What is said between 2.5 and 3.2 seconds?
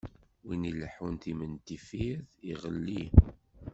iɣelli.